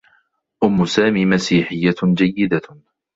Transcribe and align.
أمّ 0.63 0.85
سامي 0.85 1.25
مسيحيّة 1.25 1.95
جيّدة. 2.03 2.61